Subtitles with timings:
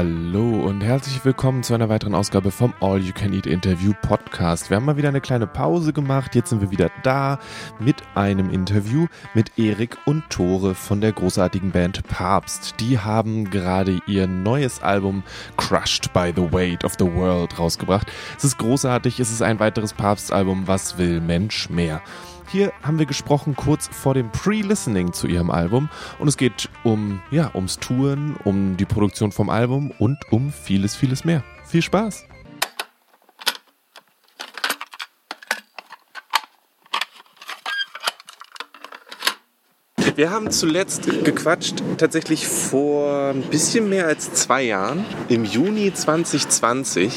[0.00, 4.70] Hallo und herzlich willkommen zu einer weiteren Ausgabe vom All You Can Eat Interview Podcast.
[4.70, 6.34] Wir haben mal wieder eine kleine Pause gemacht.
[6.34, 7.38] Jetzt sind wir wieder da
[7.78, 12.76] mit einem Interview mit Erik und Tore von der großartigen Band Papst.
[12.80, 15.22] Die haben gerade ihr neues Album
[15.58, 18.10] Crushed by the Weight of the World rausgebracht.
[18.38, 19.20] Es ist großartig.
[19.20, 20.66] Es ist ein weiteres Papst-Album.
[20.66, 22.00] Was will Mensch mehr?
[22.50, 27.22] Hier haben wir gesprochen kurz vor dem Pre-Listening zu ihrem Album und es geht um
[27.30, 31.44] ja, ums Touren, um die Produktion vom Album und um vieles vieles mehr.
[31.64, 32.29] Viel Spaß.
[40.16, 47.12] Wir haben zuletzt gequatscht, tatsächlich vor ein bisschen mehr als zwei Jahren, im Juni 2020.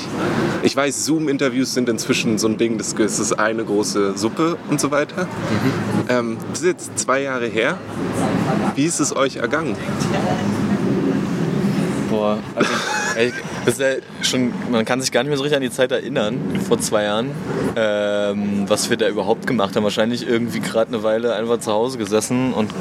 [0.64, 4.92] Ich weiß, Zoom-Interviews sind inzwischen so ein Ding, das ist eine große Suppe und so
[4.92, 5.26] weiter.
[5.26, 5.30] Mhm.
[6.10, 7.78] Ähm, das ist jetzt zwei Jahre her.
[8.76, 9.76] Wie ist es euch ergangen?
[12.10, 12.70] Boah, also
[13.80, 13.88] ja
[14.22, 17.04] schon, man kann sich gar nicht mehr so richtig an die Zeit erinnern, vor zwei
[17.04, 17.32] Jahren,
[17.76, 19.84] ähm, was wir da überhaupt gemacht haben.
[19.84, 22.72] Wahrscheinlich irgendwie gerade eine Weile einfach zu Hause gesessen und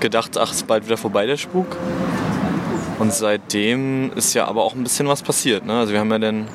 [0.00, 1.76] gedacht, ach, ist bald wieder vorbei der Spuk.
[2.98, 5.64] Und seitdem ist ja aber auch ein bisschen was passiert.
[5.64, 5.78] Ne?
[5.78, 6.48] Also wir haben ja dann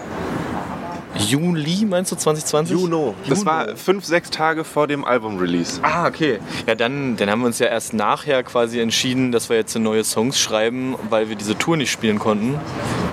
[1.18, 2.76] Juli, meinst du, 2020?
[2.76, 3.16] Juno.
[3.28, 3.52] Das Juno.
[3.52, 5.80] war fünf, sechs Tage vor dem Album-Release.
[5.82, 6.40] Ah, okay.
[6.68, 10.04] Ja, dann, dann haben wir uns ja erst nachher quasi entschieden, dass wir jetzt neue
[10.04, 12.60] Songs schreiben, weil wir diese Tour nicht spielen konnten,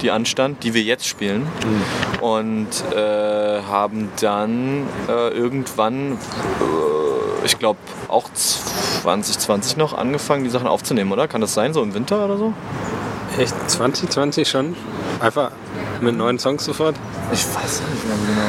[0.02, 1.42] die anstand, die wir jetzt spielen.
[1.42, 2.22] Mhm.
[2.22, 10.66] Und äh, haben dann äh, irgendwann, äh, ich glaube, auch 2020 noch angefangen, die Sachen
[10.66, 11.28] aufzunehmen, oder?
[11.28, 12.52] Kann das sein, so im Winter oder so?
[13.38, 13.54] Echt?
[13.70, 14.76] 2020 schon?
[15.22, 15.52] Einfach
[16.00, 16.96] mit neuen Songs sofort?
[17.32, 18.48] Ich weiß nicht mehr genau.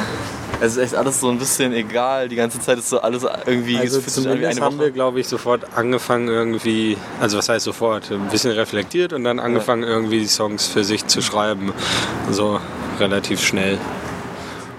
[0.60, 2.28] Es ist echt alles so ein bisschen egal.
[2.28, 3.78] Die ganze Zeit ist so alles irgendwie.
[3.78, 8.50] Also zumindest haben wir, glaube ich, sofort angefangen irgendwie, also was heißt sofort, ein bisschen
[8.50, 9.90] reflektiert und dann angefangen ja.
[9.90, 11.72] irgendwie die Songs für sich zu schreiben.
[12.32, 12.58] So
[12.98, 13.78] relativ schnell.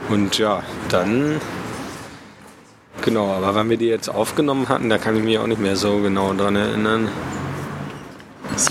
[0.10, 1.40] Und ja, dann
[3.04, 5.76] Genau, aber wann wir die jetzt aufgenommen hatten, da kann ich mich auch nicht mehr
[5.76, 7.08] so genau dran erinnern.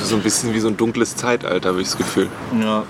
[0.04, 2.28] So ein bisschen wie so ein dunkles Zeitalter, habe ich das Gefühl.
[2.60, 2.84] Ja,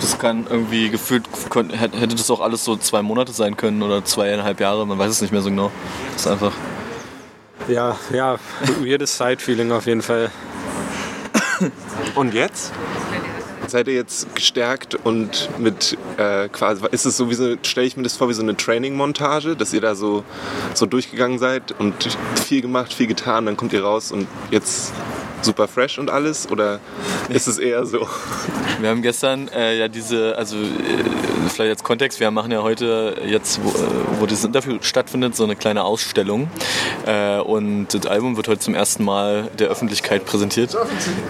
[0.00, 1.24] das kann irgendwie gefühlt,
[1.72, 5.20] hätte das auch alles so zwei Monate sein können oder zweieinhalb Jahre, man weiß es
[5.20, 5.72] nicht mehr so genau.
[6.12, 6.52] Das ist einfach.
[7.66, 8.38] Ja, ja,
[8.80, 10.30] weirdes Side-Feeling auf jeden Fall.
[12.14, 12.72] Und jetzt?
[13.66, 17.96] Seid ihr jetzt gestärkt und mit äh, quasi, ist es so wie so, stelle ich
[17.96, 20.22] mir das vor wie so eine Training-Montage, dass ihr da so,
[20.74, 24.92] so durchgegangen seid und viel gemacht, viel getan, dann kommt ihr raus und jetzt
[25.44, 26.50] super fresh und alles?
[26.50, 26.80] Oder
[27.28, 28.08] ist es eher so?
[28.80, 30.64] Wir haben gestern äh, ja diese, also äh,
[31.48, 35.44] vielleicht als Kontext, wir machen ja heute jetzt, wo, äh, wo das Interview stattfindet, so
[35.44, 36.48] eine kleine Ausstellung.
[37.06, 40.76] Äh, und das Album wird heute zum ersten Mal der Öffentlichkeit präsentiert.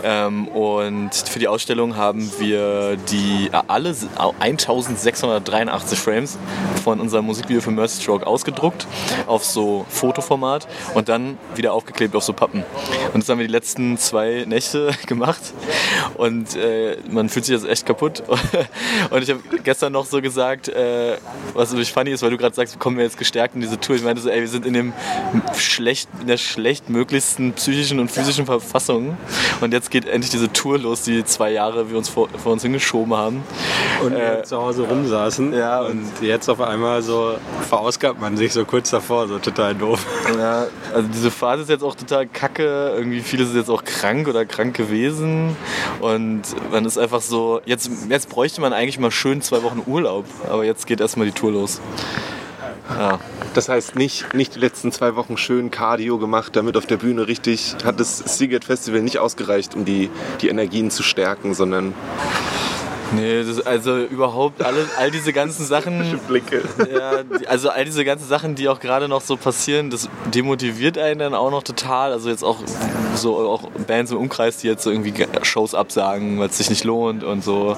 [0.02, 3.94] Ähm, und für die Ausstellung haben wir die äh, alle
[4.40, 6.38] 1683 Frames
[6.82, 8.86] von unserem Musikvideo für Mercy Stroke ausgedruckt
[9.26, 12.64] auf so Fotoformat und dann wieder aufgeklebt auf so Pappen.
[13.12, 15.40] Und das haben wir die letzten zwei Nächte gemacht
[16.16, 18.22] und äh, man fühlt sich jetzt echt kaputt.
[19.10, 21.16] und ich habe gestern noch so gesagt, äh,
[21.54, 23.96] was natürlich funny ist, weil du gerade sagst, kommen wir jetzt gestärkt in diese Tour.
[23.96, 24.92] Ich meinte so, ey, wir sind in, dem
[25.56, 29.16] schlecht, in der schlechtmöglichsten psychischen und physischen Verfassung
[29.60, 32.62] und jetzt geht endlich diese Tour los, die zwei Jahre wir uns vor, vor uns
[32.62, 33.42] hingeschoben haben.
[34.04, 37.36] Und äh, zu Hause rumsaßen ja, und jetzt auf einmal so
[37.68, 40.04] verausgabt man sich so kurz davor, so total doof.
[40.36, 44.28] Ja, also diese Phase ist jetzt auch total kacke, irgendwie viele sind jetzt auch krank
[44.28, 45.56] oder krank gewesen
[46.00, 49.93] und man ist einfach so, jetzt, jetzt bräuchte man eigentlich mal schön zwei Wochen Urlaub,
[50.48, 51.80] aber jetzt geht erstmal die Tour los.
[52.90, 53.18] Ja.
[53.54, 57.28] Das heißt nicht, nicht die letzten zwei Wochen schön Cardio gemacht, damit auf der Bühne
[57.28, 60.10] richtig, hat das Seagate Festival nicht ausgereicht, um die,
[60.40, 61.94] die Energien zu stärken, sondern
[63.12, 66.20] Nee, das, also überhaupt alle, all diese ganzen Sachen.
[66.26, 66.62] Blicke.
[66.92, 71.20] Ja, also all diese ganzen Sachen, die auch gerade noch so passieren, das demotiviert einen
[71.20, 72.12] dann auch noch total.
[72.12, 72.58] Also jetzt auch
[73.14, 76.84] so auch Bands im Umkreis, die jetzt so irgendwie Shows absagen, weil es sich nicht
[76.84, 77.76] lohnt und so.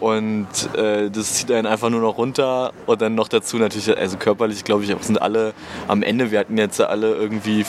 [0.00, 2.72] Und äh, das zieht einen einfach nur noch runter.
[2.86, 5.54] Und dann noch dazu natürlich, also körperlich glaube ich, sind alle
[5.86, 6.30] am Ende.
[6.30, 7.64] Wir hatten jetzt alle irgendwie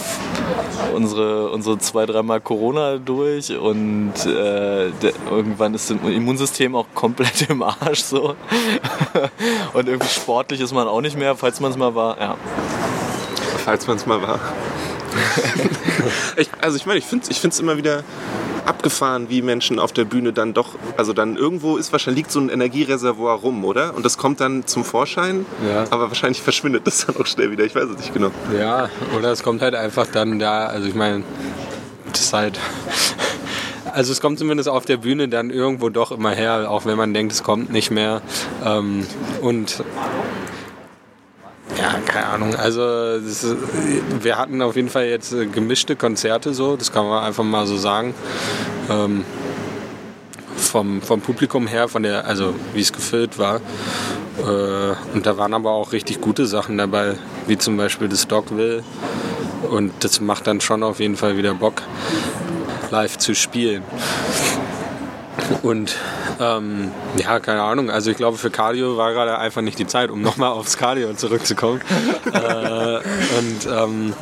[0.93, 7.41] unsere, unsere zwei, dreimal Corona durch und äh, der, irgendwann ist das Immunsystem auch komplett
[7.49, 8.35] im Arsch so.
[9.73, 12.19] Und irgendwie sportlich ist man auch nicht mehr, falls man es mal war.
[12.19, 12.35] Ja.
[13.65, 14.39] Falls man es mal war.
[16.37, 18.03] ich, also ich meine, ich finde es ich immer wieder
[18.65, 22.39] abgefahren, wie Menschen auf der Bühne dann doch, also dann irgendwo ist wahrscheinlich liegt so
[22.39, 23.95] ein Energiereservoir rum, oder?
[23.95, 25.85] Und das kommt dann zum Vorschein, ja.
[25.89, 27.63] aber wahrscheinlich verschwindet das dann auch schnell wieder.
[27.63, 28.31] Ich weiß es nicht genau.
[28.57, 31.23] Ja, oder es kommt halt einfach dann da, also ich meine,
[32.11, 32.59] das ist halt
[33.93, 37.13] Also es kommt zumindest auf der Bühne dann irgendwo doch immer her, auch wenn man
[37.13, 38.21] denkt, es kommt nicht mehr.
[38.63, 39.05] Ähm,
[39.41, 39.83] und
[42.05, 42.55] keine Ahnung.
[42.55, 42.83] Also
[43.15, 43.45] ist,
[44.21, 47.65] wir hatten auf jeden Fall jetzt äh, gemischte Konzerte so, das kann man einfach mal
[47.65, 48.13] so sagen.
[48.89, 49.23] Ähm,
[50.55, 53.61] vom, vom Publikum her, von der, also wie es gefüllt war.
[54.39, 57.15] Äh, und da waren aber auch richtig gute Sachen dabei,
[57.47, 58.83] wie zum Beispiel das Dogville.
[59.69, 61.81] Und das macht dann schon auf jeden Fall wieder Bock,
[62.91, 63.83] live zu spielen.
[65.61, 65.95] Und
[66.39, 67.89] ähm, ja, keine Ahnung.
[67.89, 71.13] Also ich glaube, für Cardio war gerade einfach nicht die Zeit, um nochmal aufs Cardio
[71.13, 71.81] zurückzukommen.
[72.33, 74.13] äh, und ähm,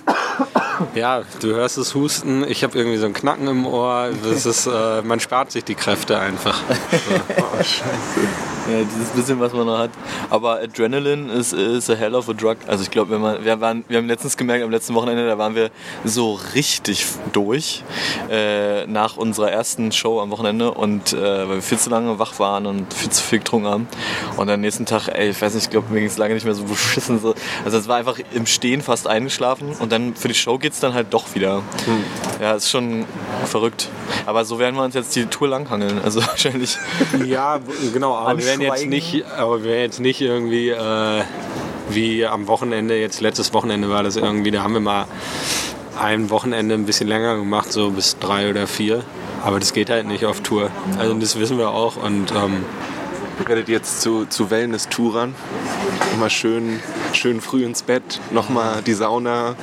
[0.95, 2.43] ja, du hörst es husten.
[2.47, 4.09] Ich habe irgendwie so ein Knacken im Ohr.
[4.23, 6.61] Das ist, äh, man spart sich die Kräfte einfach.
[6.91, 7.43] So.
[7.43, 8.56] Oh, scheiße.
[8.69, 9.91] Ja, dieses bisschen, was man noch hat.
[10.29, 12.57] Aber Adrenaline ist, ist a hell of a drug.
[12.67, 15.37] Also ich glaube, wenn man, wir, waren, wir haben letztens gemerkt, am letzten Wochenende, da
[15.37, 15.69] waren wir
[16.03, 17.83] so richtig durch
[18.29, 22.39] äh, nach unserer ersten Show am Wochenende und äh, weil wir viel zu lange wach
[22.39, 23.87] waren und viel zu viel getrunken haben.
[24.35, 26.45] Und am nächsten Tag, ey, ich weiß nicht, ich glaube, mir ging es lange nicht
[26.45, 27.19] mehr so beschissen.
[27.19, 27.35] So.
[27.63, 30.79] Also es war einfach im Stehen fast eingeschlafen und dann für die Show geht es
[30.79, 31.63] dann halt doch wieder.
[31.85, 32.03] Hm.
[32.41, 33.05] Ja, ist schon
[33.45, 33.89] verrückt.
[34.25, 36.01] Aber so werden wir uns jetzt die Tour langhangeln.
[36.03, 36.77] Also wahrscheinlich.
[37.25, 37.59] Ja,
[37.93, 38.15] genau.
[38.15, 41.23] Aber wir werden jetzt nicht, aber wir werden jetzt nicht irgendwie äh,
[41.89, 45.05] wie am Wochenende, jetzt letztes Wochenende war das irgendwie, da haben wir mal
[45.99, 49.03] ein Wochenende ein bisschen länger gemacht, so bis drei oder vier.
[49.43, 50.69] Aber das geht halt nicht auf Tour.
[50.99, 52.65] Also das wissen wir auch und ähm,
[53.39, 55.35] Ihr werdet jetzt zu, zu Wellness-Tourern.
[56.15, 56.79] Immer schön,
[57.17, 59.55] schön früh ins Bett, nochmal die Sauna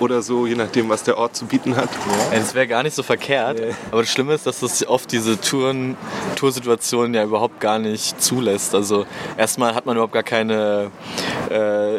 [0.00, 1.90] oder so, je nachdem, was der Ort zu bieten hat.
[2.32, 2.38] Ja.
[2.38, 3.58] Das wäre gar nicht so verkehrt.
[3.58, 3.74] Nee.
[3.90, 5.96] Aber das Schlimme ist, dass das oft diese Touren,
[6.36, 8.74] Toursituationen ja überhaupt gar nicht zulässt.
[8.74, 10.90] Also erstmal hat man überhaupt gar keine,
[11.50, 11.98] äh,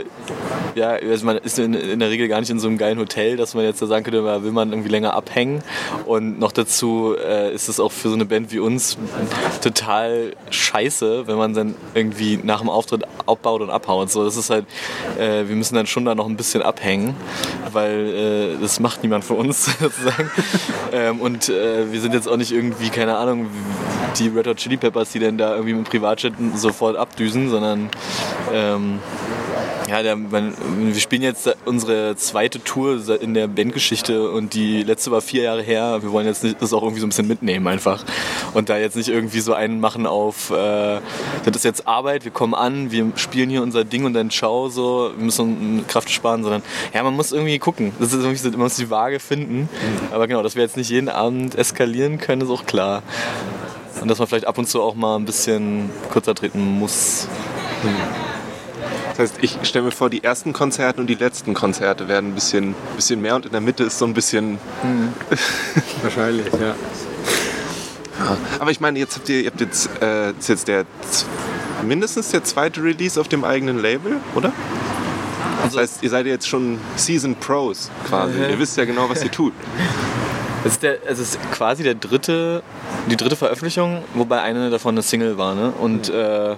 [0.75, 3.37] ja, also man ist in, in, der Regel gar nicht in so einem geilen Hotel,
[3.37, 5.63] dass man jetzt da sagen könnte, will man irgendwie länger abhängen.
[6.05, 8.97] Und noch dazu äh, ist es auch für so eine Band wie uns
[9.61, 14.09] total scheiße, wenn man dann irgendwie nach dem Auftritt abbaut und abhaut.
[14.09, 14.65] So, das ist halt,
[15.17, 17.15] äh, wir müssen dann schon da noch ein bisschen abhängen,
[17.71, 20.31] weil äh, das macht niemand für uns sozusagen.
[20.91, 23.47] ähm, und äh, wir sind jetzt auch nicht irgendwie, keine Ahnung,
[24.17, 27.89] die Red Hot Chili Peppers, die dann da irgendwie mit Privatjet sofort abdüsen, sondern
[28.53, 28.99] ähm,
[29.91, 35.11] ja, der, man, wir spielen jetzt unsere zweite Tour in der Bandgeschichte und die letzte
[35.11, 36.01] war vier Jahre her.
[36.01, 38.05] Wir wollen jetzt das auch irgendwie so ein bisschen mitnehmen einfach.
[38.53, 41.01] Und da jetzt nicht irgendwie so einen machen auf, äh,
[41.43, 44.69] das ist jetzt Arbeit, wir kommen an, wir spielen hier unser Ding und dann schau
[44.69, 47.91] so, wir müssen Kraft sparen, sondern ja, man muss irgendwie gucken.
[47.99, 49.67] Das ist irgendwie so, man muss die Waage finden.
[50.13, 53.03] Aber genau, dass wir jetzt nicht jeden Abend eskalieren können, ist auch klar.
[53.99, 57.27] Und dass man vielleicht ab und zu auch mal ein bisschen kürzer treten muss.
[57.81, 58.20] Hm.
[59.21, 62.33] Das heißt, ich stelle mir vor, die ersten Konzerte und die letzten Konzerte werden ein
[62.33, 64.53] bisschen, bisschen mehr und in der Mitte ist so ein bisschen.
[64.81, 65.13] Mhm.
[66.01, 66.75] Wahrscheinlich, ja.
[68.59, 70.85] Aber ich meine, jetzt habt ihr, ihr habt jetzt, äh, ist jetzt der
[71.85, 74.51] mindestens der zweite Release auf dem eigenen Label, oder?
[75.65, 78.39] Das heißt, ihr seid jetzt schon Season Pros quasi.
[78.39, 79.53] Ihr wisst ja genau, was ihr tut.
[80.63, 82.61] Es ist, der, es ist quasi der dritte,
[83.09, 85.55] die dritte Veröffentlichung, wobei eine davon eine Single war.
[85.55, 85.71] Ne?
[85.71, 86.55] Und äh,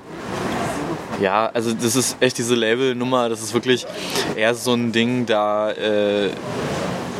[1.21, 3.85] ja, also das ist echt diese Label-Nummer, das ist wirklich
[4.35, 6.29] eher so ein Ding, da äh,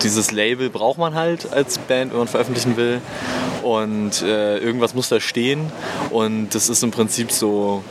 [0.03, 3.01] dieses Label braucht man halt als Band, wenn man veröffentlichen will.
[3.61, 5.71] Und äh, irgendwas muss da stehen.
[6.09, 7.83] Und das ist im Prinzip so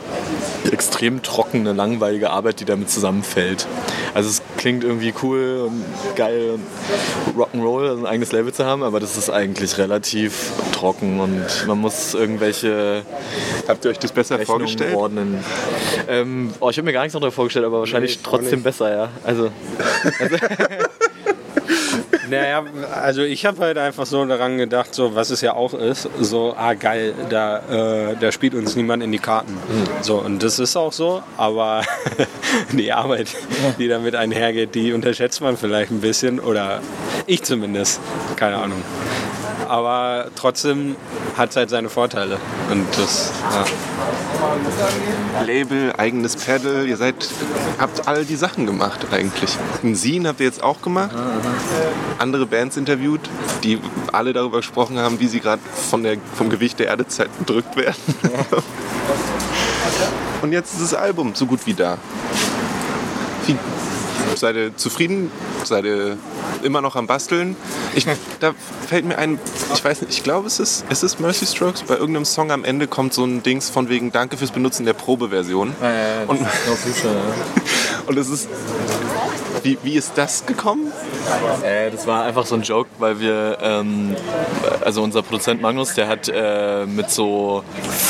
[0.71, 3.67] extrem trockene, langweilige Arbeit, die damit zusammenfällt.
[4.13, 5.83] Also es klingt irgendwie cool und
[6.15, 11.19] geil und Rock'n'Roll, also ein eigenes Label zu haben, aber das ist eigentlich relativ trocken
[11.19, 13.03] und man muss irgendwelche.
[13.67, 14.95] Habt ihr euch das besser Rechnungen vorgestellt?
[14.95, 15.43] Ordnen.
[16.07, 19.09] Ähm, oh, ich habe mir gar nichts darüber vorgestellt, aber wahrscheinlich nee, trotzdem besser, ja.
[19.23, 19.51] Also,
[20.19, 20.35] also
[22.29, 26.09] Naja, also ich habe halt einfach so daran gedacht, so was es ja auch ist,
[26.19, 29.53] so, ah geil, da, äh, da spielt uns niemand in die Karten.
[29.53, 29.87] Mhm.
[30.01, 31.83] So, und das ist auch so, aber
[32.71, 33.35] die Arbeit,
[33.77, 36.81] die damit einhergeht, die unterschätzt man vielleicht ein bisschen oder
[37.25, 37.99] ich zumindest,
[38.35, 38.81] keine Ahnung.
[39.67, 40.95] Aber trotzdem
[41.37, 42.37] hat es halt seine Vorteile.
[42.71, 43.65] Und das, ja.
[45.45, 47.15] Label, eigenes Pedal, ihr seid,
[47.79, 49.57] habt all die Sachen gemacht eigentlich.
[49.83, 51.15] Ein Scene habt ihr jetzt auch gemacht,
[52.19, 53.21] andere Bands interviewt,
[53.63, 53.79] die
[54.11, 57.95] alle darüber gesprochen haben, wie sie gerade vom Gewicht der Erdezeit bedrückt werden.
[60.41, 61.97] Und jetzt ist das Album so gut wie da.
[63.45, 63.57] Wie,
[64.35, 65.31] seid ihr zufrieden?
[65.63, 66.17] Seid ihr
[66.63, 67.55] immer noch am Basteln?
[67.95, 68.05] Ich,
[68.39, 68.53] da
[68.87, 69.39] fällt mir ein,
[69.73, 71.83] ich weiß nicht, ich glaube, es ist, es ist Mercy Strokes.
[71.83, 74.93] Bei irgendeinem Song am Ende kommt so ein Dings von wegen Danke fürs Benutzen der
[74.93, 75.75] Probeversion.
[75.81, 77.21] Ja, ja, ja, und, future, ja.
[78.07, 78.49] und es ist,
[79.63, 80.91] wie, wie ist das gekommen?
[81.63, 84.15] Äh, das war einfach so ein Joke, weil wir, ähm,
[84.81, 87.63] also unser Produzent Magnus, der hat äh, mit so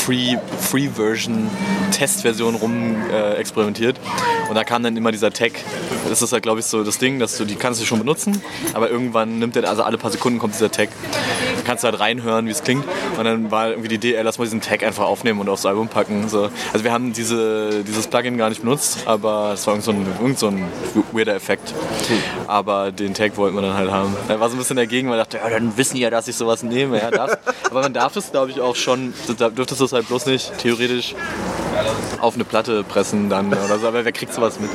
[0.05, 1.49] Free, Free Version
[1.91, 3.99] Testversionen rum äh, experimentiert
[4.49, 5.53] und da kam dann immer dieser Tag.
[6.07, 8.41] Das ist halt, glaube ich, so das Ding, dass du die kannst du schon benutzen,
[8.73, 10.89] aber irgendwann nimmt der, also alle paar Sekunden kommt dieser Tag.
[11.11, 12.85] Da kannst du halt reinhören, wie es klingt
[13.17, 15.65] und dann war irgendwie die Idee, ey, lass mal diesen Tag einfach aufnehmen und aufs
[15.65, 16.27] Album packen.
[16.29, 16.49] So.
[16.71, 20.05] Also wir haben diese, dieses Plugin gar nicht benutzt, aber es war irgend so ein,
[20.19, 20.53] irgend so
[21.11, 21.73] weirder Effekt.
[22.47, 24.15] Aber den Tag wollten wir dann halt haben.
[24.27, 26.27] Er war so ein bisschen dagegen, weil er dachte, ja, dann wissen die ja, dass
[26.27, 26.97] ich sowas nehme.
[26.99, 27.11] Ja.
[27.69, 30.57] Aber man darf es, glaube ich, auch schon, da dürftest du es halt bloß nicht
[30.57, 31.15] theoretisch
[32.19, 33.87] auf eine Platte pressen dann oder so.
[33.87, 34.69] Aber wer kriegt sowas mit?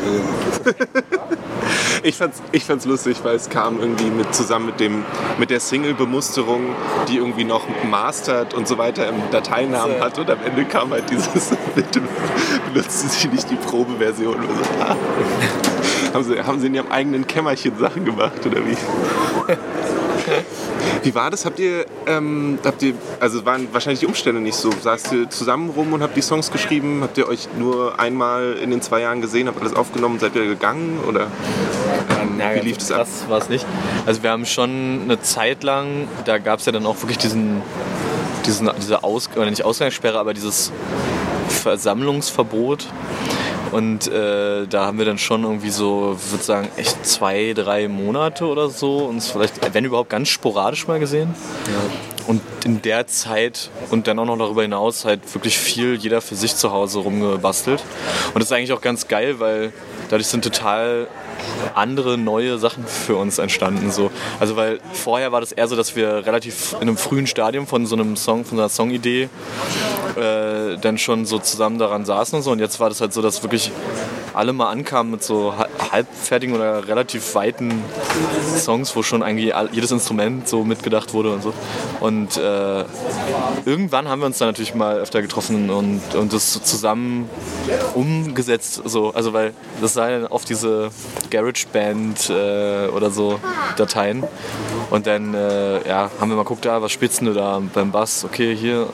[2.02, 5.04] Ich fand's, ich fand's lustig, weil es kam irgendwie mit zusammen mit dem
[5.38, 6.74] mit der Single-Bemusterung,
[7.08, 11.10] die irgendwie noch mastered und so weiter im Dateinamen hat und am Ende kam halt
[11.10, 11.28] dieses
[11.74, 12.00] bitte
[12.72, 16.14] benutzen Sie nicht die Probeversion oder so.
[16.14, 18.76] Haben, Sie, haben Sie in Ihrem eigenen Kämmerchen Sachen gemacht oder wie?
[21.02, 21.44] Wie war das?
[21.44, 24.70] Habt ihr, ähm, habt ihr, also waren wahrscheinlich die Umstände nicht so.
[24.70, 27.00] Saßt ihr zusammen rum und habt die Songs geschrieben?
[27.02, 30.46] Habt ihr euch nur einmal in den zwei Jahren gesehen, habt alles aufgenommen seid wieder
[30.46, 31.00] gegangen?
[31.06, 31.28] Oder
[32.20, 32.98] ähm, Ja, wie lief das ab?
[32.98, 33.66] Das war es nicht.
[34.06, 37.62] Also wir haben schon eine Zeit lang, da gab es ja dann auch wirklich diesen,
[38.46, 40.72] diesen diese Aus oder nicht Ausgangssperre, aber dieses
[41.48, 42.86] Versammlungsverbot.
[43.72, 47.88] Und äh, da haben wir dann schon irgendwie so, ich würde sagen, echt zwei, drei
[47.88, 51.34] Monate oder so uns vielleicht, wenn überhaupt, ganz sporadisch mal gesehen.
[52.26, 56.34] Und in der Zeit und dann auch noch darüber hinaus halt wirklich viel jeder für
[56.34, 57.82] sich zu Hause rumgebastelt.
[58.34, 59.72] Und das ist eigentlich auch ganz geil, weil
[60.10, 61.08] dadurch sind total
[61.74, 63.90] andere neue Sachen für uns entstanden.
[63.90, 64.10] So.
[64.40, 67.86] Also weil vorher war das eher so, dass wir relativ in einem frühen Stadium von
[67.86, 69.28] so einem Song, von so einer Songidee
[70.18, 72.50] äh, dann schon so zusammen daran saßen und so.
[72.50, 73.70] Und jetzt war das halt so, dass wirklich
[74.34, 75.54] alle mal ankamen mit so
[75.90, 77.82] halbfertigen oder relativ weiten
[78.56, 81.52] Songs, wo schon eigentlich jedes Instrument so mitgedacht wurde und so.
[82.00, 82.84] Und äh,
[83.64, 87.28] irgendwann haben wir uns dann natürlich mal öfter getroffen und, und das so zusammen
[87.94, 88.82] umgesetzt.
[88.84, 89.12] So.
[89.12, 90.90] Also weil das sei dann oft diese
[91.30, 93.40] GarageBand äh, oder so
[93.76, 94.24] Dateien.
[94.90, 98.24] Und dann äh, ja, haben wir mal geguckt, ah, was spielst du da beim Bass?
[98.24, 98.88] Okay, hier,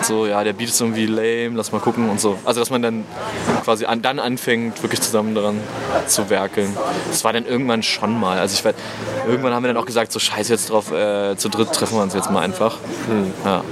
[0.00, 2.38] so, ja, der Beat ist irgendwie lame, lass mal gucken und so.
[2.44, 3.04] Also, dass man dann
[3.62, 5.60] quasi an, dann anfängt, wirklich zusammen daran
[6.06, 6.76] zu werkeln.
[7.08, 8.38] Das war dann irgendwann schon mal.
[8.38, 8.74] Also, ich weiß,
[9.28, 12.02] irgendwann haben wir dann auch gesagt, so scheiße jetzt drauf, äh, zu dritt treffen wir
[12.02, 12.76] uns jetzt mal einfach.
[13.44, 13.62] Ja.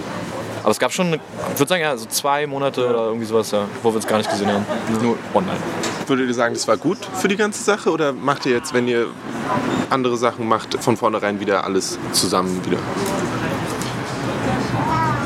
[0.62, 3.50] Aber es gab schon, eine, ich würde sagen, ja, so zwei Monate oder irgendwie sowas,
[3.50, 4.64] ja, wo wir uns gar nicht gesehen haben.
[5.02, 5.59] Nur online.
[6.07, 8.87] Würdet ihr sagen, das war gut für die ganze Sache oder macht ihr jetzt, wenn
[8.87, 9.07] ihr
[9.90, 12.78] andere Sachen macht, von vornherein wieder alles zusammen wieder?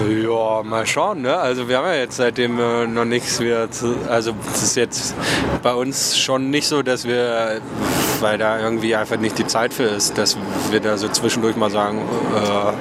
[0.08, 1.22] Ja, mal schauen.
[1.22, 1.36] Ne?
[1.36, 5.14] Also wir haben ja jetzt seitdem äh, noch nichts wieder zu, also es ist jetzt
[5.62, 7.60] bei uns schon nicht so, dass wir,
[8.20, 10.36] weil da irgendwie einfach nicht die Zeit für ist, dass
[10.70, 12.72] wir da so zwischendurch mal sagen, äh,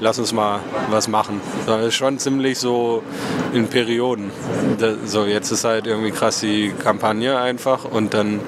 [0.00, 1.40] lass uns mal was machen.
[1.66, 3.02] Es ist schon ziemlich so
[3.52, 4.30] in Perioden.
[4.78, 8.40] Da, so jetzt ist halt irgendwie krass die Kampagne einfach und dann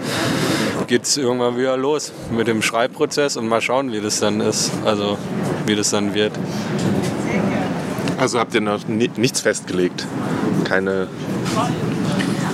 [0.87, 4.71] geht es irgendwann wieder los mit dem Schreibprozess und mal schauen, wie das dann ist.
[4.85, 5.19] Also
[5.67, 6.33] wie das dann wird.
[8.19, 10.07] Also habt ihr noch ni nichts festgelegt?
[10.65, 11.09] Keine.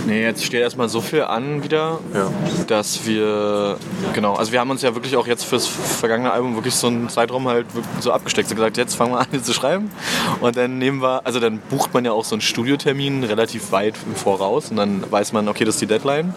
[0.06, 2.28] Nee, jetzt steht erstmal so viel an wieder, Ja.
[2.66, 3.76] dass wir,
[4.12, 7.08] genau, also wir haben uns ja wirklich auch jetzt fürs vergangene Album wirklich so einen
[7.08, 7.66] Zeitraum halt
[8.00, 8.48] so abgesteckt.
[8.48, 9.92] So gesagt, jetzt fangen wir an hier zu schreiben
[10.40, 13.94] und dann nehmen wir, also dann bucht man ja auch so einen Studiotermin relativ weit
[14.04, 16.34] im Voraus und dann weiß man, okay, das ist die Deadline.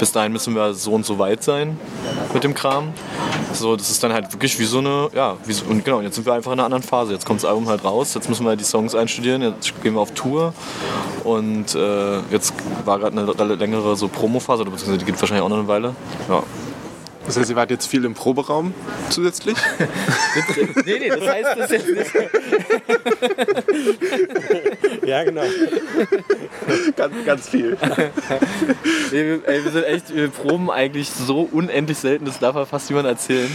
[0.00, 1.78] Bis dahin müssen wir so und so weit sein
[2.32, 2.88] mit dem Kram.
[3.52, 6.16] So, das ist dann halt wirklich wie so eine, ja, wie so, und genau, jetzt
[6.16, 7.12] sind wir einfach in einer anderen Phase.
[7.12, 10.00] Jetzt kommt das Album halt raus, jetzt müssen wir die Songs einstudieren, jetzt gehen wir
[10.00, 10.52] auf Tour
[11.22, 12.52] und äh, jetzt
[12.84, 15.68] war gerade eine rel- längere so Promophase, oder beziehungsweise die geht wahrscheinlich auch noch eine
[15.68, 15.94] Weile.
[16.28, 16.42] Ja.
[17.26, 18.74] Das heißt, ihr wart jetzt viel im Proberaum
[19.08, 19.56] zusätzlich?
[20.84, 22.10] nee, nee, das heißt das jetzt nicht.
[25.06, 25.42] Ja, genau.
[26.96, 27.78] ganz, ganz viel.
[29.10, 32.66] Nee, wir, ey, wir sind echt, wir proben eigentlich so unendlich selten, das darf ja
[32.66, 33.50] fast niemand erzählen.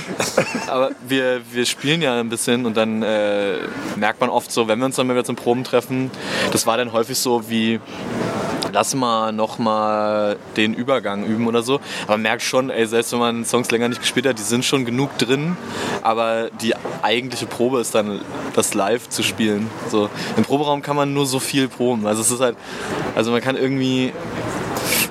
[0.68, 3.58] Aber wir, wir spielen ja ein bisschen und dann äh,
[3.96, 6.10] merkt man oft so, wenn wir uns dann mal wieder zum Proben treffen,
[6.52, 7.80] das war dann häufig so wie,
[8.72, 11.76] lass mal noch mal den Übergang üben oder so.
[12.04, 14.66] Aber man merkt schon, ey, selbst wenn man Songs länger nicht gespielt hat, die sind
[14.66, 15.58] schon genug drin,
[16.02, 18.22] aber die eigentliche Probe ist dann
[18.54, 19.70] das Live zu spielen.
[19.90, 22.06] So, Im Proberaum kann man nur so viel proben.
[22.08, 22.58] Also es ist halt,
[23.16, 24.14] also man kann irgendwie,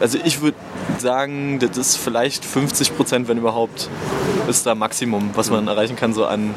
[0.01, 0.57] also ich würde
[0.99, 3.89] sagen, das ist vielleicht 50 Prozent, wenn überhaupt,
[4.49, 6.55] ist da Maximum, was man erreichen kann so an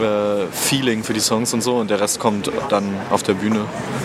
[0.00, 3.64] äh, Feeling für die Songs und so und der Rest kommt dann auf der Bühne.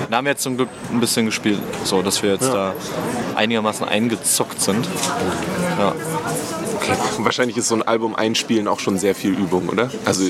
[0.10, 2.74] Da haben wir jetzt zum Glück ein bisschen gespielt, so dass wir jetzt da
[3.36, 4.88] einigermaßen eingezockt sind.
[5.80, 5.94] Ja.
[6.84, 6.98] Okay.
[7.20, 9.90] Wahrscheinlich ist so ein Album einspielen auch schon sehr viel Übung, oder?
[10.06, 10.24] Also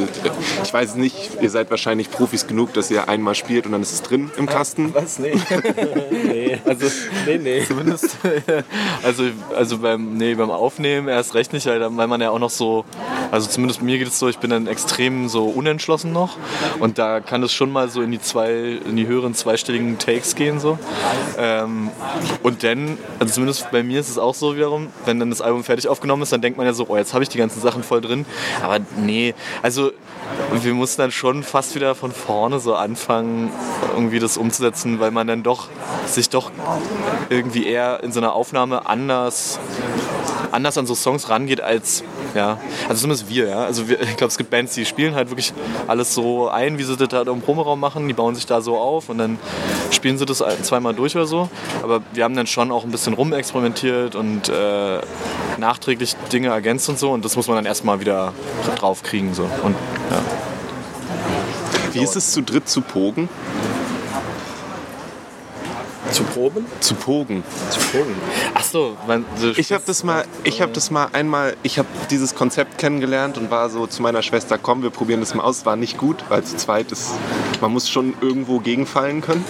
[0.63, 3.91] ich weiß nicht, ihr seid wahrscheinlich Profis genug, dass ihr einmal spielt und dann ist
[3.91, 4.93] es drin im Kasten.
[4.93, 5.19] Was?
[5.19, 5.33] Nee.
[6.12, 6.60] nee.
[6.65, 6.88] Also,
[7.25, 7.63] nee, nee.
[7.65, 8.17] Zumindest,
[9.03, 9.24] also,
[9.55, 12.86] also beim, nee, beim Aufnehmen erst recht nicht, weil, weil man ja auch noch so,
[13.31, 16.38] also zumindest mir geht es so, ich bin dann extrem so unentschlossen noch
[16.79, 20.36] und da kann es schon mal so in die zwei, in die höheren zweistelligen Takes
[20.36, 20.77] gehen so.
[21.38, 21.89] Ähm,
[22.43, 25.63] und dann, also zumindest bei mir ist es auch so wiederum, wenn dann das Album
[25.63, 27.83] fertig aufgenommen ist, dann denkt man ja so, oh, jetzt habe ich die ganzen Sachen
[27.83, 28.25] voll drin.
[28.62, 29.91] Aber nee, also
[30.51, 33.51] wir mussten dann schon fast wieder von vorne so anfangen,
[33.93, 35.69] irgendwie das umzusetzen, weil man dann doch
[36.05, 36.51] sich doch
[37.29, 39.59] irgendwie eher in so einer Aufnahme anders
[40.53, 42.03] anders an so Songs rangeht als,
[42.35, 43.63] ja, also zumindest wir, ja.
[43.63, 45.53] Also wir, ich glaube, es gibt Bands, die spielen halt wirklich
[45.87, 48.77] alles so ein, wie sie das da im Promeraum machen, die bauen sich da so
[48.77, 49.37] auf und dann
[49.91, 51.49] spielen sie das zweimal durch oder so.
[51.81, 54.99] Aber wir haben dann schon auch ein bisschen rumexperimentiert und äh,
[55.57, 58.33] nachträglich Dinge ergänzt und so und das muss man dann erstmal wieder
[58.77, 59.33] draufkriegen.
[59.33, 59.43] So.
[59.43, 59.75] Und,
[60.11, 60.21] ja.
[61.93, 63.29] Wie ist es zu dritt zu pogen?
[66.13, 66.65] Zu proben?
[66.79, 67.43] Zu pogen.
[67.72, 68.15] Zu pogen.
[68.53, 71.88] Ach so, man, so Ich habe das mal, ich habe das mal einmal, ich habe
[72.12, 75.65] dieses Konzept kennengelernt und war so zu meiner Schwester, komm, wir probieren das mal aus.
[75.65, 77.13] War nicht gut, weil zu zweit ist,
[77.62, 79.43] man muss schon irgendwo gegenfallen können.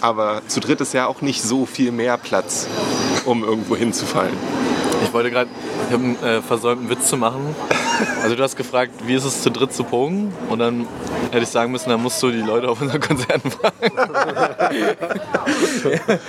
[0.00, 2.66] Aber zu dritt ist ja auch nicht so viel mehr Platz,
[3.24, 4.34] um irgendwo hinzufallen.
[5.04, 5.48] Ich wollte gerade,
[5.88, 7.54] ich habe äh, versäumt, einen Witz zu machen.
[8.22, 10.32] Also du hast gefragt, wie ist es zu dritt zu pogen?
[10.48, 10.86] Und dann
[11.30, 13.74] hätte ich sagen müssen, dann musst du die Leute auf unseren Konzerten fragen.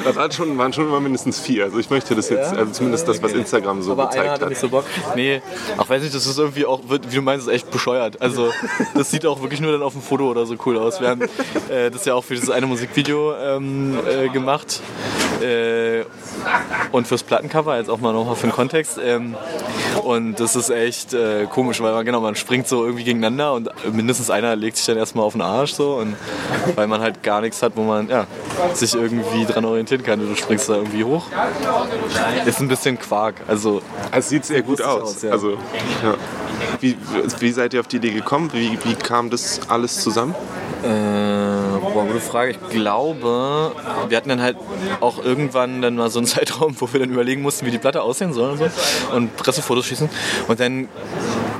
[0.04, 1.66] Das hat schon, waren schon immer mindestens vier.
[1.66, 4.50] Also ich möchte das jetzt, also zumindest das, was Instagram so Aber gezeigt hat.
[4.50, 4.86] nicht so Bock.
[5.16, 5.42] Nee,
[5.78, 8.22] auch weiß nicht, das ist irgendwie auch, wie du meinst, ist echt bescheuert.
[8.22, 8.52] Also
[8.94, 11.02] das sieht auch wirklich nur dann auf dem Foto oder so cool aus.
[11.02, 11.22] Wir haben
[11.70, 14.82] äh, das ja auch für dieses eine Musikvideo ähm, äh, gemacht.
[15.42, 16.06] Äh,
[16.92, 19.00] und fürs Plattencover, jetzt auch mal nochmal für den Kontext.
[19.04, 19.36] Ähm,
[20.04, 23.70] und das ist echt äh, komisch, weil man, genau, man springt so irgendwie gegeneinander und
[23.94, 26.16] mindestens einer legt sich dann erstmal auf den Arsch so und
[26.76, 28.26] weil man halt gar nichts hat, wo man ja,
[28.74, 30.20] sich irgendwie dran orientieren kann.
[30.20, 31.26] Du springst da irgendwie hoch.
[32.46, 33.36] Ist ein bisschen Quark.
[33.48, 35.02] Also Es sieht sehr gut aus.
[35.02, 35.32] aus, ja.
[35.32, 36.16] Also, ja.
[36.80, 36.98] Wie,
[37.40, 38.50] wie seid ihr auf die Idee gekommen?
[38.54, 40.36] Wie, wie kam das alles zusammen?
[40.84, 41.49] Äh,
[41.80, 42.52] boah, gute Frage.
[42.52, 43.72] Ich glaube,
[44.08, 44.58] wir hatten dann halt
[45.00, 48.02] auch irgendwann dann mal so einen Zeitraum, wo wir dann überlegen mussten, wie die Platte
[48.02, 48.70] aussehen soll und so
[49.16, 50.10] und Pressefotos schießen.
[50.48, 50.88] Und dann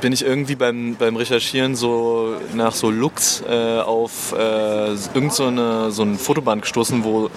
[0.00, 5.46] bin ich irgendwie beim, beim Recherchieren so nach so Looks äh, auf äh, irgend so,
[5.46, 7.30] eine, so ein Fotoband gestoßen, wo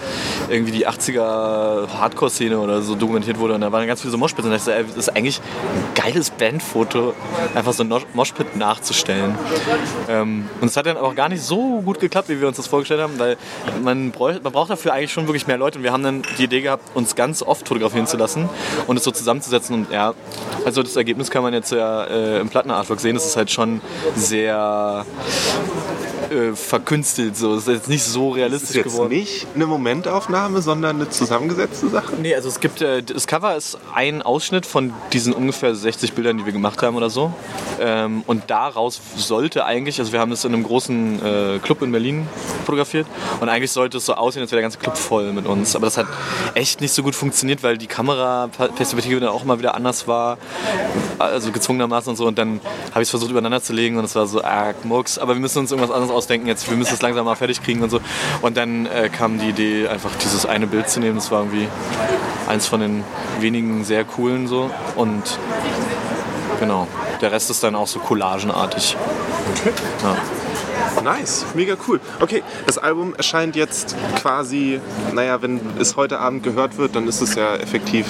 [0.48, 3.54] irgendwie die 80er Hardcore-Szene oder so dokumentiert wurde.
[3.54, 4.46] Und da waren ganz viele so Moshpits.
[4.46, 7.14] Und dachte ich, ey, das ist eigentlich ein geiles Bandfoto,
[7.54, 9.36] einfach so ein Moshpit nachzustellen.
[10.08, 12.66] Ähm, und es hat dann auch gar nicht so gut geklappt, wie wir uns das
[12.66, 13.36] vorgestellt haben, weil
[13.82, 15.78] man, bräuch, man braucht dafür eigentlich schon wirklich mehr Leute.
[15.78, 18.48] Und wir haben dann die Idee gehabt, uns ganz oft fotografieren zu lassen
[18.86, 19.74] und es so zusammenzusetzen.
[19.74, 20.14] Und ja,
[20.64, 23.80] also das Ergebnis kann man jetzt ja äh, im Plattenartwork sehen, das ist halt schon
[24.14, 25.04] sehr
[26.30, 27.54] äh, verkünstelt, so.
[27.54, 29.10] das ist jetzt nicht so Das realistisch ist jetzt geworden.
[29.10, 32.14] nicht eine Momentaufnahme, sondern eine zusammengesetzte Sache.
[32.20, 36.38] Nee, also es gibt, äh, das Cover ist ein Ausschnitt von diesen ungefähr 60 Bildern,
[36.38, 37.32] die wir gemacht haben oder so.
[37.80, 41.92] Ähm, und daraus sollte eigentlich, also wir haben das in einem großen äh, Club in
[41.92, 42.26] Berlin
[42.64, 43.06] fotografiert
[43.40, 45.74] und eigentlich sollte es so aussehen, als wäre der ganze Club voll mit uns.
[45.76, 46.06] Aber das hat
[46.54, 50.38] echt nicht so gut funktioniert, weil die Kameraperspektive dann auch immer wieder anders war,
[51.18, 52.26] also gezwungenermaßen und so.
[52.26, 52.60] Und dann
[52.90, 55.40] habe ich es versucht übereinander zu legen und es war so, ah, Murks, aber wir
[55.40, 58.00] müssen uns irgendwas anderes ausdenken jetzt, wir müssen es langsam mal fertig kriegen und so.
[58.42, 61.16] Und dann äh, kam die Idee, einfach dieses eine Bild zu nehmen.
[61.16, 61.68] Das war irgendwie
[62.48, 63.04] eins von den
[63.40, 64.70] wenigen sehr coolen so.
[64.96, 65.38] Und
[66.60, 66.86] genau,
[67.20, 68.96] der Rest ist dann auch so collagenartig.
[70.02, 70.16] Ja.
[71.02, 72.00] Nice, mega cool.
[72.20, 74.80] Okay, das Album erscheint jetzt quasi,
[75.12, 78.06] naja, wenn es heute Abend gehört wird, dann ist es ja effektiv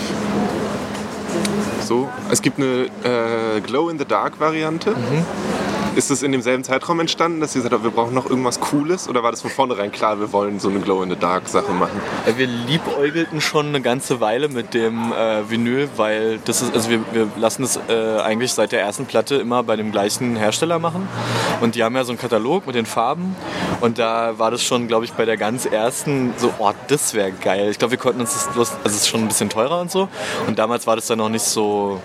[1.85, 2.09] so.
[2.31, 4.95] Es gibt eine äh, Glow-in-the-Dark-Variante.
[5.97, 9.09] Ist es in demselben Zeitraum entstanden, dass ihr gesagt habt, wir brauchen noch irgendwas Cooles?
[9.09, 12.01] Oder war das von vornherein klar, wir wollen so eine Glow-in-the-Dark-Sache machen?
[12.27, 16.91] Äh, Wir liebäugelten schon eine ganze Weile mit dem äh, Vinyl, weil das ist, also
[16.91, 20.79] wir, wir lassen es äh, eigentlich seit der ersten Platte immer bei dem gleichen Hersteller
[20.81, 21.09] machen.
[21.61, 23.37] Und die haben ja so einen Katalog mit den Farben.
[23.81, 27.31] Und da war das schon, glaube ich, bei der ganz ersten so, oh, das wäre
[27.31, 27.69] geil.
[27.71, 29.91] Ich glaube, wir konnten uns das, bloß- also es ist schon ein bisschen teurer und
[29.93, 30.09] so.
[30.49, 32.01] Und damals war das dann noch nicht so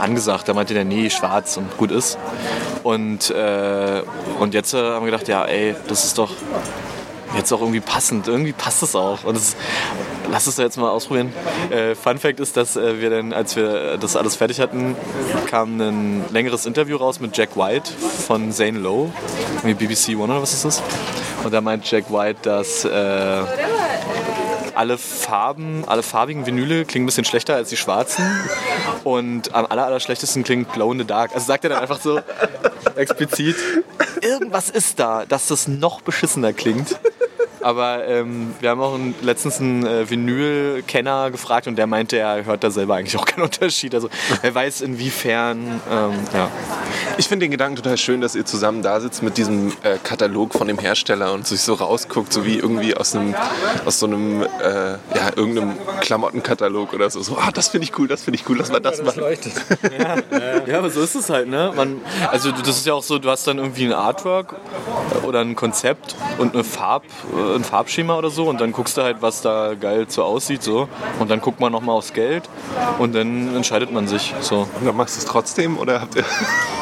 [0.00, 0.48] angesagt.
[0.48, 2.18] Da meinte der, nee, schwarz und gut ist.
[2.82, 4.02] Und, äh,
[4.38, 6.30] und jetzt äh, haben wir gedacht, ja, ey, das ist doch
[7.36, 8.28] jetzt auch irgendwie passend.
[8.28, 9.24] Irgendwie passt es auch.
[9.24, 9.56] Und das,
[10.30, 11.32] lass es doch jetzt mal ausprobieren.
[11.70, 14.96] Äh, Fun Fact ist, dass äh, wir dann, als wir das alles fertig hatten,
[15.46, 17.90] kam ein längeres Interview raus mit Jack White
[18.26, 19.10] von Zane Lowe,
[19.62, 20.82] BBC One oder was ist das?
[21.44, 23.42] Und da meint Jack White, dass äh,
[24.78, 28.24] alle Farben, alle farbigen Vinyle klingen ein bisschen schlechter als die schwarzen.
[29.02, 31.34] Und am aller, aller schlechtesten klingt Glow in the Dark.
[31.34, 32.20] Also sagt er dann einfach so
[32.94, 33.56] explizit,
[34.22, 36.96] irgendwas ist da, dass das noch beschissener klingt.
[37.62, 42.44] Aber ähm, wir haben auch einen, letztens einen äh, Vinyl-Kenner gefragt und der meinte, er
[42.44, 43.94] hört da selber eigentlich auch keinen Unterschied.
[43.94, 44.08] Also
[44.42, 46.50] er weiß inwiefern, ähm, ja.
[47.16, 50.52] Ich finde den Gedanken total schön, dass ihr zusammen da sitzt mit diesem äh, Katalog
[50.52, 53.34] von dem Hersteller und sich so rausguckt, so wie irgendwie aus einem,
[53.84, 54.46] aus so einem, äh,
[55.14, 57.22] ja, irgendeinem Klamottenkatalog oder so.
[57.22, 59.22] So, ah, das finde ich cool, das finde ich cool, lass mal das machen.
[59.98, 60.16] Ja,
[60.66, 61.72] ja, aber so ist es halt, ne?
[61.74, 64.54] Man, also das ist ja auch so, du hast dann irgendwie ein Artwork
[65.24, 67.04] oder ein Konzept und eine Farb,
[67.36, 70.62] äh, ein Farbschema oder so und dann guckst du halt, was da geil so aussieht
[70.62, 72.48] so und dann guckt man nochmal aufs Geld
[72.98, 74.60] und dann entscheidet man sich so.
[74.78, 76.24] Und dann machst du es trotzdem oder habt ihr...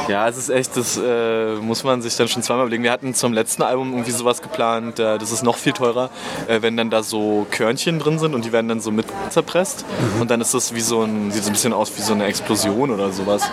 [0.08, 2.84] Ja, es ist echt, das äh, muss man sich dann schon zweimal überlegen.
[2.84, 6.10] Wir hatten zum letzten Album irgendwie sowas geplant, äh, das ist noch viel teurer,
[6.46, 9.84] äh, wenn dann da so Körnchen drin sind und die werden dann so mit zerpresst
[10.14, 10.20] mhm.
[10.20, 12.26] und dann ist das wie so ein, sieht so ein bisschen aus wie so eine
[12.26, 13.50] Explosion oder sowas.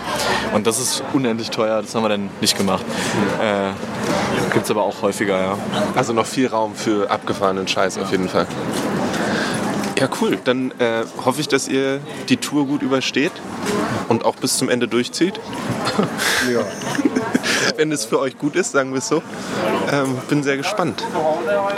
[0.52, 2.84] Und das ist unendlich teuer, das haben wir dann nicht gemacht.
[3.42, 3.70] Äh,
[4.52, 5.58] Gibt es aber auch häufiger, ja.
[5.94, 8.46] Also noch viel Raum für abgefahrenen Scheiß auf jeden Fall.
[9.98, 10.38] Ja, cool.
[10.44, 13.32] Dann äh, hoffe ich, dass ihr die Tour gut übersteht
[14.08, 15.40] und auch bis zum Ende durchzieht.
[16.52, 16.60] Ja.
[17.76, 19.22] Wenn es für euch gut ist, sagen wir es so.
[19.90, 21.02] Ähm, bin sehr gespannt.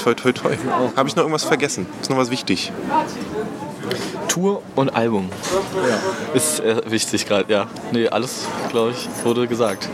[0.02, 0.56] Toi, toi, toi.
[0.96, 1.86] Habe ich noch irgendwas vergessen?
[2.00, 2.72] Ist noch was wichtig?
[4.28, 5.28] Tour und Album.
[5.88, 6.34] Ja.
[6.34, 7.66] Ist äh, wichtig gerade, ja.
[7.92, 9.88] Nee, alles, glaube ich, wurde gesagt.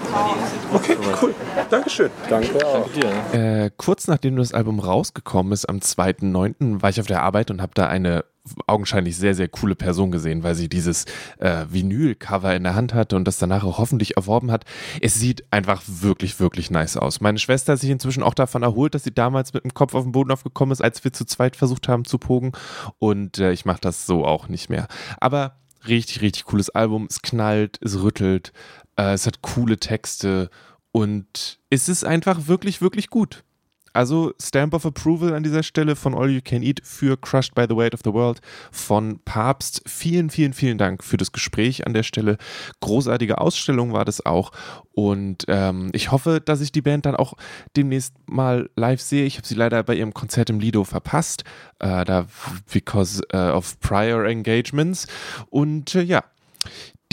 [0.72, 1.34] Okay, cool.
[1.70, 2.10] Dankeschön.
[2.28, 2.88] Danke auch.
[2.90, 3.00] Danke
[3.32, 3.64] dir.
[3.64, 7.62] Äh, kurz nachdem das Album rausgekommen ist, am 2.9., war ich auf der Arbeit und
[7.62, 8.24] habe da eine
[8.66, 11.04] augenscheinlich sehr, sehr coole Person gesehen, weil sie dieses
[11.38, 14.64] äh, Vinyl-Cover in der Hand hatte und das danach auch hoffentlich erworben hat.
[15.00, 17.20] Es sieht einfach wirklich, wirklich nice aus.
[17.20, 20.02] Meine Schwester hat sich inzwischen auch davon erholt, dass sie damals mit dem Kopf auf
[20.02, 22.52] den Boden aufgekommen ist, als wir zu zweit versucht haben zu pogen.
[22.98, 24.88] Und äh, ich mache das so auch nicht mehr.
[25.20, 27.06] Aber richtig, richtig cooles Album.
[27.08, 28.52] Es knallt, es rüttelt,
[28.96, 30.50] äh, es hat coole Texte
[30.90, 33.44] und es ist einfach wirklich, wirklich gut.
[33.92, 37.66] Also Stamp of Approval an dieser Stelle von All You Can Eat für Crushed by
[37.68, 39.82] the Weight of the World von Papst.
[39.86, 42.38] Vielen, vielen, vielen Dank für das Gespräch an der Stelle.
[42.80, 44.52] Großartige Ausstellung war das auch.
[44.92, 47.34] Und ähm, ich hoffe, dass ich die Band dann auch
[47.76, 49.24] demnächst mal live sehe.
[49.24, 51.44] Ich habe sie leider bei ihrem Konzert im Lido verpasst,
[51.78, 52.26] äh, da
[52.72, 55.06] because uh, of prior engagements.
[55.50, 56.24] Und äh, ja,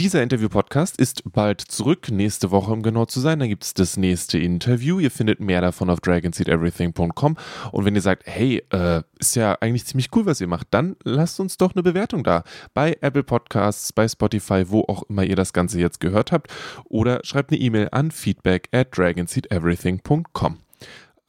[0.00, 3.38] dieser Interview-Podcast ist bald zurück, nächste Woche um genau zu sein.
[3.38, 4.98] Dann gibt es das nächste Interview.
[4.98, 7.36] Ihr findet mehr davon auf dragonseedeverything.com.
[7.70, 10.96] Und wenn ihr sagt, hey, äh, ist ja eigentlich ziemlich cool, was ihr macht, dann
[11.04, 12.44] lasst uns doch eine Bewertung da.
[12.72, 16.50] Bei Apple Podcasts, bei Spotify, wo auch immer ihr das Ganze jetzt gehört habt.
[16.84, 20.60] Oder schreibt eine E-Mail an feedback at dragonseedeverything.com.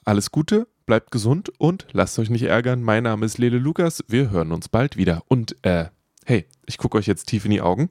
[0.05, 2.81] Alles Gute, bleibt gesund und lasst euch nicht ärgern.
[2.81, 4.01] Mein Name ist Lele Lukas.
[4.07, 5.23] Wir hören uns bald wieder.
[5.27, 5.87] Und, äh,
[6.23, 7.89] hey, ich gucke euch jetzt tief in die Augen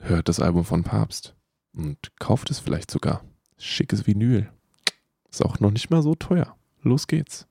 [0.00, 1.34] hört das Album von Papst
[1.72, 3.22] und kauft es vielleicht sogar.
[3.58, 4.48] Schickes Vinyl.
[5.30, 6.56] Ist auch noch nicht mal so teuer.
[6.82, 7.46] Los geht's.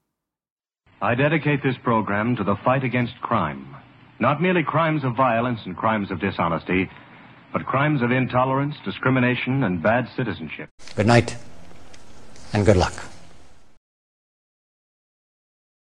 [1.02, 3.76] I dedicate this program to the fight against crime.
[4.20, 6.90] Not merely crimes of violence and crimes of dishonesty,
[7.54, 10.70] but crimes of intolerance, discrimination and bad citizenship.
[10.96, 11.38] Good night
[12.54, 12.94] and good luck.